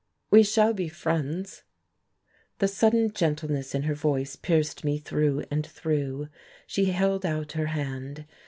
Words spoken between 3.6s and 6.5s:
in her voice pierced me through and through.